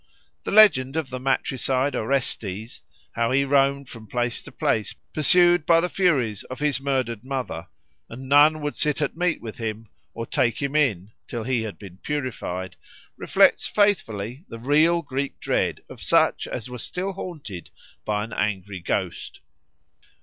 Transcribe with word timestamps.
The 0.45 0.51
legend 0.51 0.95
of 0.97 1.11
the 1.11 1.19
matricide 1.19 1.95
Orestes, 1.95 2.81
how 3.11 3.29
he 3.29 3.45
roamed 3.45 3.87
from 3.87 4.07
place 4.07 4.41
to 4.41 4.51
place 4.51 4.95
pursued 5.13 5.63
by 5.63 5.79
the 5.79 5.89
Furies 5.89 6.41
of 6.45 6.57
his 6.57 6.79
murdered 6.79 7.23
mother, 7.23 7.67
and 8.09 8.27
none 8.27 8.61
would 8.61 8.75
sit 8.75 8.99
at 8.99 9.15
meat 9.15 9.43
with 9.43 9.59
him, 9.59 9.89
or 10.15 10.25
take 10.25 10.59
him 10.59 10.75
in, 10.75 11.11
till 11.27 11.43
he 11.43 11.61
had 11.61 11.77
been 11.77 11.97
purified, 11.97 12.77
reflects 13.15 13.67
faithfully 13.67 14.43
the 14.49 14.57
real 14.57 15.03
Greek 15.03 15.39
dread 15.39 15.81
of 15.87 16.01
such 16.01 16.47
as 16.47 16.67
were 16.67 16.79
still 16.79 17.13
haunted 17.13 17.69
by 18.03 18.23
an 18.23 18.33
angry 18.33 18.79
ghost. 18.79 19.41